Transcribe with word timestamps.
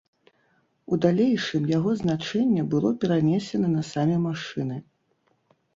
У 0.95 0.97
далейшым 1.05 1.67
яго 1.77 1.91
значэнне 2.01 2.63
было 2.73 2.89
перанесена 3.05 3.67
на 3.79 3.87
самі 3.95 4.15
машыны. 4.29 4.77